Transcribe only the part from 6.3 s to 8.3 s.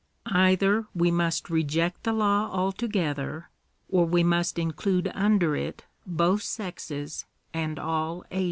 sexes and all